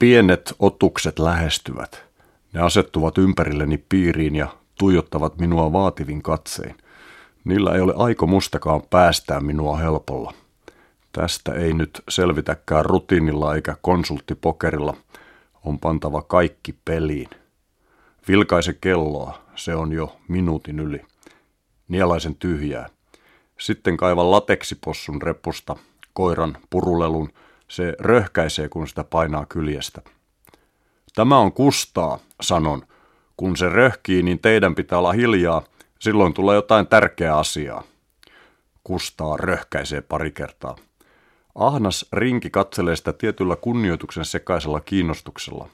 Pienet 0.00 0.54
otukset 0.58 1.18
lähestyvät. 1.18 2.04
Ne 2.52 2.60
asettuvat 2.60 3.18
ympärilleni 3.18 3.84
piiriin 3.88 4.36
ja 4.36 4.48
tuijottavat 4.78 5.38
minua 5.38 5.72
vaativin 5.72 6.22
katsein. 6.22 6.76
Niillä 7.44 7.74
ei 7.74 7.80
ole 7.80 7.94
aikomustakaan 7.96 8.82
päästää 8.90 9.40
minua 9.40 9.76
helpolla. 9.76 10.34
Tästä 11.12 11.54
ei 11.54 11.72
nyt 11.72 12.02
selvitäkään 12.08 12.84
rutiinilla 12.84 13.54
eikä 13.54 13.76
konsulttipokerilla. 13.82 14.96
On 15.64 15.78
pantava 15.78 16.22
kaikki 16.22 16.74
peliin. 16.84 17.28
Vilkaise 18.28 18.72
kelloa, 18.80 19.38
se 19.56 19.74
on 19.74 19.92
jo 19.92 20.16
minuutin 20.28 20.80
yli. 20.80 21.02
Nielaisen 21.88 22.34
tyhjää. 22.34 22.88
Sitten 23.58 23.96
kaivan 23.96 24.30
lateksipossun 24.30 25.22
repusta, 25.22 25.76
koiran 26.12 26.56
purulelun, 26.70 27.28
se 27.70 27.94
röhkäisee, 27.98 28.68
kun 28.68 28.88
sitä 28.88 29.04
painaa 29.04 29.46
kyljestä. 29.46 30.02
Tämä 31.14 31.38
on 31.38 31.52
kustaa, 31.52 32.18
sanon. 32.40 32.82
Kun 33.36 33.56
se 33.56 33.68
röhkii, 33.68 34.22
niin 34.22 34.38
teidän 34.38 34.74
pitää 34.74 34.98
olla 34.98 35.12
hiljaa, 35.12 35.62
silloin 35.98 36.34
tulee 36.34 36.54
jotain 36.54 36.86
tärkeää 36.86 37.38
asiaa. 37.38 37.82
Kustaa 38.84 39.36
röhkäisee 39.36 40.00
pari 40.00 40.30
kertaa. 40.30 40.76
Ahnas 41.54 42.06
rinki 42.12 42.50
katselee 42.50 42.96
sitä 42.96 43.12
tietyllä 43.12 43.56
kunnioituksen 43.56 44.24
sekaisella 44.24 44.80
kiinnostuksella. 44.80 45.68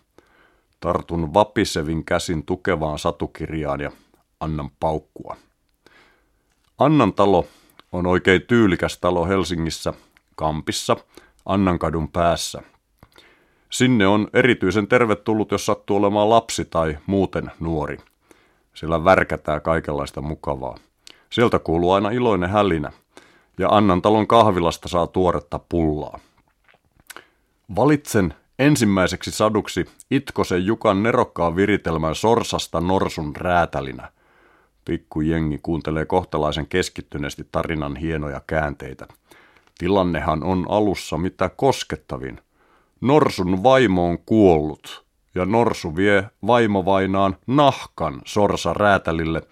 Tartun 0.80 1.34
vapisevin 1.34 2.04
käsin 2.04 2.46
tukevaan 2.46 2.98
satukirjaan 2.98 3.80
ja 3.80 3.92
annan 4.40 4.70
paukkua. 4.80 5.36
Annan 6.78 7.12
talo 7.12 7.46
on 7.92 8.06
oikein 8.06 8.42
tyylikäs 8.42 8.98
talo 8.98 9.26
Helsingissä, 9.26 9.92
Kampissa, 10.34 10.96
Annankadun 11.46 12.08
päässä. 12.08 12.62
Sinne 13.70 14.06
on 14.06 14.28
erityisen 14.32 14.88
tervetullut, 14.88 15.50
jos 15.50 15.66
sattuu 15.66 15.96
olemaan 15.96 16.30
lapsi 16.30 16.64
tai 16.64 16.98
muuten 17.06 17.50
nuori. 17.60 17.98
Sillä 18.74 19.04
värkätään 19.04 19.62
kaikenlaista 19.62 20.20
mukavaa. 20.20 20.76
Sieltä 21.30 21.58
kuuluu 21.58 21.92
aina 21.92 22.10
iloinen 22.10 22.50
hälinä– 22.50 22.92
ja 23.58 23.68
Annan 23.68 24.02
talon 24.02 24.26
kahvilasta 24.26 24.88
saa 24.88 25.06
tuoretta 25.06 25.60
pullaa. 25.68 26.18
Valitsen 27.76 28.34
ensimmäiseksi 28.58 29.30
saduksi 29.30 29.84
Itkosen 30.10 30.66
Jukan 30.66 31.02
nerokkaan 31.02 31.56
viritelmän 31.56 32.14
sorsasta 32.14 32.80
norsun 32.80 33.36
räätälinä. 33.36 34.12
Pikku 34.84 35.20
jengi 35.20 35.58
kuuntelee 35.62 36.04
kohtalaisen 36.04 36.66
keskittyneesti 36.66 37.48
tarinan 37.52 37.96
hienoja 37.96 38.40
käänteitä. 38.46 39.06
Tilannehan 39.78 40.44
on 40.44 40.66
alussa 40.68 41.18
mitä 41.18 41.48
koskettavin. 41.48 42.40
Norsun 43.00 43.62
vaimo 43.62 44.08
on 44.08 44.18
kuollut 44.26 45.04
ja 45.34 45.44
Norsu 45.44 45.96
vie 45.96 46.30
vaimovainaan 46.46 47.36
nahkan 47.46 48.22
sorsa 48.24 48.74
räätälille, 48.74 49.42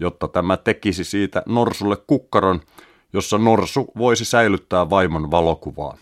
jotta 0.00 0.28
tämä 0.28 0.56
tekisi 0.56 1.04
siitä 1.04 1.42
Norsulle 1.46 1.96
kukkaron– 2.06 2.60
jossa 3.16 3.38
norsu 3.38 3.92
voisi 3.98 4.24
säilyttää 4.24 4.90
vaimon 4.90 5.30
valokuvaa. 5.30 5.96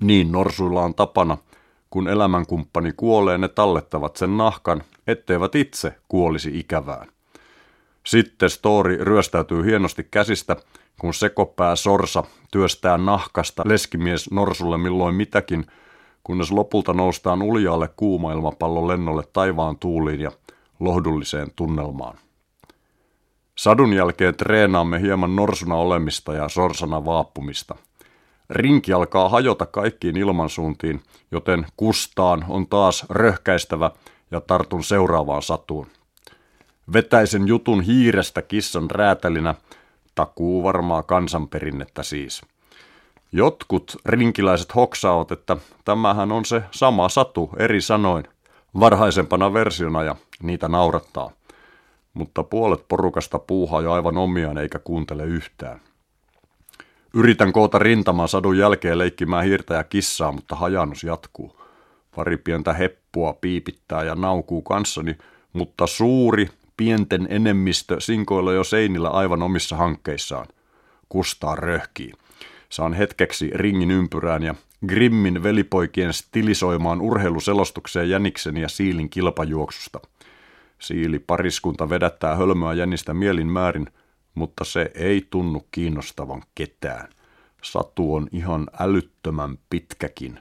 Niin 0.00 0.32
norsuilla 0.32 0.82
on 0.82 0.94
tapana, 0.94 1.38
kun 1.90 2.08
elämänkumppani 2.08 2.92
kuolee, 2.96 3.38
ne 3.38 3.48
tallettavat 3.48 4.16
sen 4.16 4.36
nahkan, 4.36 4.82
etteivät 5.06 5.54
itse 5.54 5.94
kuolisi 6.08 6.58
ikävään. 6.58 7.08
Sitten 8.06 8.50
story 8.50 9.04
ryöstäytyy 9.04 9.64
hienosti 9.64 10.08
käsistä, 10.10 10.56
kun 11.00 11.14
sekopää 11.14 11.76
sorsa 11.76 12.24
työstää 12.50 12.98
nahkasta 12.98 13.62
leskimies 13.66 14.30
norsulle 14.30 14.78
milloin 14.78 15.14
mitäkin, 15.14 15.66
kunnes 16.24 16.52
lopulta 16.52 16.92
noustaan 16.92 17.42
uljaalle 17.42 17.88
kuumailmapallon 17.96 18.88
lennolle 18.88 19.22
taivaan 19.32 19.78
tuuliin 19.78 20.20
ja 20.20 20.32
lohdulliseen 20.80 21.48
tunnelmaan. 21.56 22.18
Sadun 23.58 23.92
jälkeen 23.92 24.34
treenaamme 24.34 25.00
hieman 25.00 25.36
norsuna 25.36 25.74
olemista 25.74 26.32
ja 26.32 26.48
sorsana 26.48 27.04
vaappumista. 27.04 27.76
Rinki 28.50 28.92
alkaa 28.92 29.28
hajota 29.28 29.66
kaikkiin 29.66 30.16
ilmansuuntiin, 30.16 31.02
joten 31.30 31.66
kustaan 31.76 32.44
on 32.48 32.66
taas 32.66 33.06
röhkäistävä 33.10 33.90
ja 34.30 34.40
tartun 34.40 34.84
seuraavaan 34.84 35.42
satuun. 35.42 35.86
Vetäisen 36.92 37.48
jutun 37.48 37.82
hiirestä 37.82 38.42
kissan 38.42 38.90
räätälinä, 38.90 39.54
takuu 40.18 40.62
varmaa 40.62 41.02
kansanperinnettä 41.02 42.02
siis. 42.02 42.42
Jotkut 43.32 43.96
rinkiläiset 44.04 44.74
hoksaavat, 44.74 45.32
että 45.32 45.56
tämähän 45.84 46.32
on 46.32 46.44
se 46.44 46.62
sama 46.70 47.08
satu 47.08 47.50
eri 47.58 47.80
sanoin, 47.80 48.24
varhaisempana 48.80 49.52
versiona 49.52 50.02
ja 50.02 50.16
niitä 50.42 50.68
naurattaa 50.68 51.30
mutta 52.18 52.42
puolet 52.42 52.84
porukasta 52.88 53.38
puuhaa 53.38 53.80
jo 53.80 53.92
aivan 53.92 54.18
omiaan 54.18 54.58
eikä 54.58 54.78
kuuntele 54.78 55.24
yhtään. 55.24 55.80
Yritän 57.14 57.52
koota 57.52 57.78
rintaman 57.78 58.28
sadun 58.28 58.58
jälkeen 58.58 58.98
leikkimään 58.98 59.44
hiirtä 59.44 59.74
ja 59.74 59.84
kissaa, 59.84 60.32
mutta 60.32 60.56
hajannus 60.56 61.04
jatkuu. 61.04 61.60
Pari 62.16 62.36
pientä 62.36 62.72
heppua 62.72 63.32
piipittää 63.32 64.02
ja 64.02 64.14
naukuu 64.14 64.62
kanssani, 64.62 65.18
mutta 65.52 65.86
suuri, 65.86 66.48
pienten 66.78 67.26
enemmistö 67.30 68.00
sinkoilla 68.00 68.52
jo 68.52 68.64
seinillä 68.64 69.08
aivan 69.08 69.42
omissa 69.42 69.76
hankkeissaan. 69.76 70.46
Kustaa 71.08 71.56
röhkii. 71.56 72.12
Saan 72.68 72.94
hetkeksi 72.94 73.50
ringin 73.54 73.90
ympyrään 73.90 74.42
ja 74.42 74.54
Grimmin 74.86 75.42
velipoikien 75.42 76.12
stilisoimaan 76.12 77.00
urheiluselostukseen 77.00 78.10
jäniksen 78.10 78.56
ja 78.56 78.68
siilin 78.68 79.10
kilpajuoksusta– 79.10 80.00
Siili 80.78 81.18
pariskunta 81.18 81.90
vedättää 81.90 82.36
hölmöä 82.36 82.74
jännistä 82.74 83.14
mielin 83.14 83.46
määrin, 83.46 83.86
mutta 84.34 84.64
se 84.64 84.90
ei 84.94 85.26
tunnu 85.30 85.66
kiinnostavan 85.70 86.42
ketään. 86.54 87.08
Satu 87.62 88.14
on 88.14 88.28
ihan 88.32 88.66
älyttömän 88.80 89.58
pitkäkin. 89.70 90.40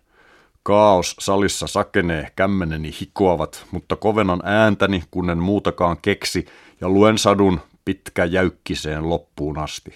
Kaos 0.68 1.16
salissa 1.20 1.68
sakenee, 1.68 2.32
kämmeneni 2.36 2.92
hikoavat, 3.02 3.66
mutta 3.72 3.96
kovenan 3.96 4.42
ääntäni, 4.44 5.04
kunnen 5.12 5.38
muutakaan 5.38 5.98
keksi, 6.02 6.46
ja 6.82 6.90
luen 6.90 7.18
sadun 7.18 7.60
pitkä 7.86 8.26
jäykkiseen 8.26 9.10
loppuun 9.10 9.58
asti. 9.58 9.96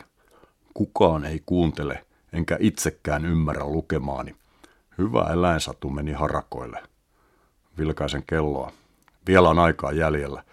Kukaan 0.74 1.26
ei 1.26 1.42
kuuntele, 1.46 2.06
enkä 2.34 2.58
itsekään 2.60 3.26
ymmärrä 3.26 3.66
lukemaani. 3.66 4.36
Hyvä 4.98 5.30
eläinsatu 5.34 5.90
meni 5.90 6.12
harakoille. 6.12 6.84
Vilkaisen 7.78 8.24
kelloa. 8.28 8.72
Vielä 9.28 9.50
on 9.50 9.60
aikaa 9.60 9.92
jäljellä. 9.92 10.44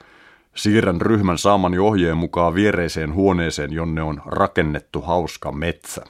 Siirrän 0.55 1.01
ryhmän 1.01 1.39
saaman 1.39 1.79
ohjeen 1.79 2.17
mukaan 2.17 2.55
viereiseen 2.55 3.15
huoneeseen, 3.15 3.73
jonne 3.73 4.03
on 4.03 4.23
rakennettu 4.27 5.01
hauska 5.01 5.53
metsä. 5.53 6.05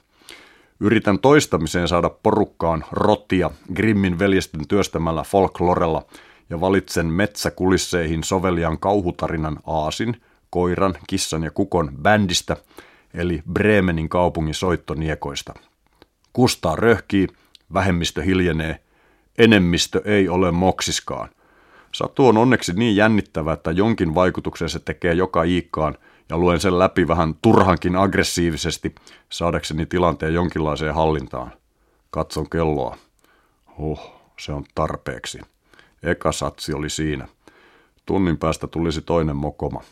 Yritän 0.80 1.18
toistamiseen 1.18 1.88
saada 1.88 2.10
porukkaan 2.10 2.84
rotia 2.92 3.50
Grimmin 3.74 4.18
veljesten 4.18 4.68
työstämällä 4.68 5.22
folklorella 5.22 6.02
ja 6.50 6.60
valitsen 6.60 7.06
metsäkulisseihin 7.06 8.24
sovelian 8.24 8.78
kauhutarinan 8.78 9.58
aasin, 9.66 10.20
koiran, 10.50 10.94
kissan 11.06 11.42
ja 11.42 11.50
kukon 11.50 11.92
bändistä, 12.02 12.56
eli 13.14 13.42
Bremenin 13.52 14.08
kaupungin 14.08 14.54
soittoniekoista. 14.54 15.54
Kustaa 16.32 16.76
röhkii, 16.76 17.26
vähemmistö 17.74 18.22
hiljenee, 18.22 18.80
enemmistö 19.38 20.02
ei 20.04 20.28
ole 20.28 20.50
moksiskaan. 20.50 21.28
Satu 21.94 22.26
on 22.26 22.36
onneksi 22.36 22.72
niin 22.72 22.96
jännittävä, 22.96 23.52
että 23.52 23.70
jonkin 23.70 24.14
vaikutuksen 24.14 24.68
se 24.68 24.78
tekee 24.78 25.12
joka 25.12 25.42
iikkaan 25.42 25.98
ja 26.28 26.38
luen 26.38 26.60
sen 26.60 26.78
läpi 26.78 27.08
vähän 27.08 27.34
turhankin 27.42 27.96
aggressiivisesti 27.96 28.94
saadakseni 29.30 29.86
tilanteen 29.86 30.34
jonkinlaiseen 30.34 30.94
hallintaan. 30.94 31.52
Katson 32.10 32.50
kelloa. 32.50 32.96
Huh, 33.78 34.00
se 34.40 34.52
on 34.52 34.64
tarpeeksi. 34.74 35.40
Eka 36.02 36.32
satsi 36.32 36.72
oli 36.72 36.90
siinä. 36.90 37.28
Tunnin 38.06 38.38
päästä 38.38 38.66
tulisi 38.66 39.02
toinen 39.02 39.36
mokoma. 39.36 39.82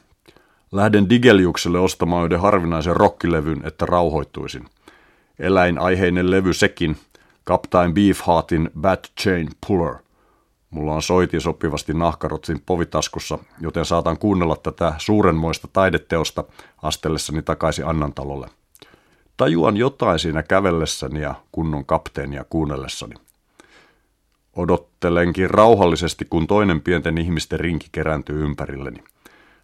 Lähden 0.73 1.11
Digeliukselle 1.11 1.79
ostamaan 1.79 2.25
yhden 2.25 2.41
harvinaisen 2.41 2.97
rokkilevyn, 2.97 3.61
että 3.65 3.87
rauhoittuisin. 3.87 4.65
Eläinaiheinen 5.39 6.31
levy 6.31 6.53
sekin, 6.53 6.97
Captain 7.47 7.95
Beefheartin 7.95 8.71
Bad 8.81 9.05
Chain 9.21 9.49
Puller– 9.67 9.95
Mulla 10.77 10.95
on 10.95 11.03
soitin 11.03 11.41
sopivasti 11.41 11.95
nahkarotsin 11.95 12.63
povitaskussa, 12.67 13.39
joten 13.61 13.85
saatan 13.85 14.19
kuunnella 14.19 14.57
tätä 14.57 14.95
suurenmoista 14.99 15.69
taideteosta 15.73 16.45
astellessani 16.83 17.43
takaisin 17.43 17.87
Annantalolle. 17.87 18.49
Tajuan 19.37 19.77
jotain 19.77 20.19
siinä 20.19 20.43
kävellessäni 20.43 21.21
ja 21.21 21.35
kunnon 21.53 21.85
kapteenia 21.85 22.45
kuunnellessani. 22.51 23.15
Odottelenkin 24.57 25.51
rauhallisesti, 25.51 26.25
kun 26.31 26.47
toinen 26.47 26.81
pienten 26.81 27.19
ihmisten 27.19 27.61
rinki 27.61 27.89
kerääntyy 27.93 28.45
ympärilleni. 28.45 29.05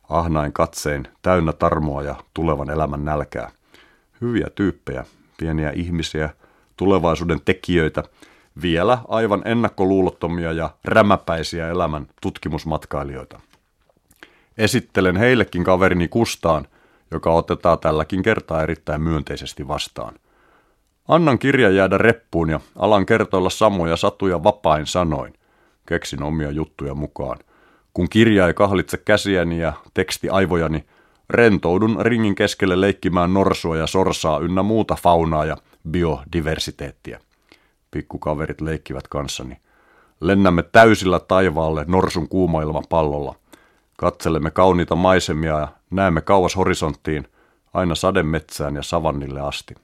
Ahnain 0.08 0.52
katsein, 0.52 1.08
täynnä 1.22 1.52
tarmoa 1.52 2.02
ja 2.02 2.14
tulevan 2.34 2.70
elämän 2.70 3.04
nälkää. 3.04 3.50
Hyviä 4.20 4.46
tyyppejä, 4.54 5.04
pieniä 5.38 5.70
ihmisiä, 5.70 6.30
tulevaisuuden 6.76 7.40
tekijöitä– 7.44 8.02
vielä 8.62 8.98
aivan 9.08 9.42
ennakkoluulottomia 9.44 10.52
ja 10.52 10.70
rämäpäisiä 10.84 11.68
elämän 11.68 12.06
tutkimusmatkailijoita. 12.22 13.40
Esittelen 14.58 15.16
heillekin 15.16 15.64
kaverini 15.64 16.08
Kustaan, 16.08 16.66
joka 17.10 17.32
otetaan 17.32 17.78
tälläkin 17.78 18.22
kertaa 18.22 18.62
erittäin 18.62 19.02
myönteisesti 19.02 19.68
vastaan. 19.68 20.14
Annan 21.08 21.38
kirjan 21.38 21.74
jäädä 21.74 21.98
reppuun 21.98 22.50
ja 22.50 22.60
alan 22.76 23.06
kertoilla 23.06 23.50
samoja 23.50 23.96
satuja 23.96 24.44
vapain 24.44 24.86
sanoin. 24.86 25.32
Keksin 25.86 26.22
omia 26.22 26.50
juttuja 26.50 26.94
mukaan. 26.94 27.38
Kun 27.94 28.08
kirja 28.08 28.46
ei 28.46 28.54
kahlitse 28.54 28.96
käsiäni 28.96 29.58
ja 29.58 29.72
teksti 29.94 30.28
aivojani, 30.28 30.84
rentoudun 31.30 31.96
ringin 32.00 32.34
keskelle 32.34 32.80
leikkimään 32.80 33.34
norsua 33.34 33.76
ja 33.76 33.86
sorsaa 33.86 34.38
ynnä 34.38 34.62
muuta 34.62 34.94
faunaa 34.94 35.44
ja 35.44 35.56
biodiversiteettiä. 35.90 37.20
Pikkukaverit 37.92 38.60
leikkivät 38.60 39.08
kanssani. 39.08 39.56
Lennämme 40.20 40.62
täysillä 40.62 41.20
taivaalle 41.20 41.84
norsun 41.88 42.28
kuumailmapallolla. 42.28 43.34
Katselemme 43.96 44.50
kauniita 44.50 44.96
maisemia 44.96 45.58
ja 45.58 45.68
näemme 45.90 46.20
kauas 46.20 46.56
horisonttiin, 46.56 47.28
aina 47.74 47.94
sademetsään 47.94 48.76
ja 48.76 48.82
savannille 48.82 49.40
asti. 49.40 49.74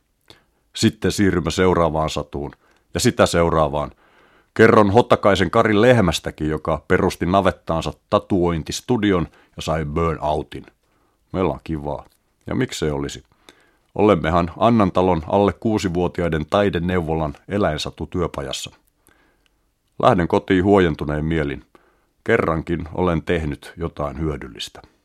Sitten 0.77 1.13
siirrymme 1.13 1.51
seuraavaan 1.51 2.11
satuun 2.11 2.53
ja 2.95 3.01
sitä 3.01 3.27
seuraavaan. 3.27 3.91
Kerron 4.55 4.91
Hotakaisen 4.91 5.51
Kari 5.51 5.81
Lehmästäkin, 5.81 6.49
joka 6.49 6.85
perusti 6.89 7.27
navettaansa 7.27 7.93
tatuointistudion 8.11 9.29
ja 9.57 9.63
sai 9.63 9.85
burnoutin. 9.85 10.67
Meillä 11.33 11.53
on 11.53 11.61
kivaa. 11.65 12.05
Ja 12.47 12.55
miksei 12.55 12.91
olisi? 12.91 13.23
Olemmehan 13.95 14.51
Annantalon 14.57 15.23
alle 15.27 15.53
kuusivuotiaiden 15.53 16.47
taideneuvolan 16.51 17.35
eläinsatu 17.49 18.07
työpajassa. 18.07 18.71
Lähden 20.03 20.29
kotiin 20.29 20.65
huojentuneen 20.65 21.25
mielin. 21.25 21.65
Kerrankin 22.25 22.89
olen 22.95 23.23
tehnyt 23.23 23.73
jotain 23.77 24.19
hyödyllistä. 24.19 24.83